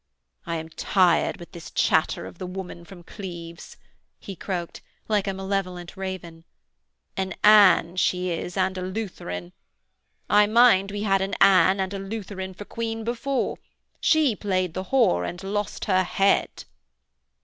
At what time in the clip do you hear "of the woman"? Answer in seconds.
2.25-2.85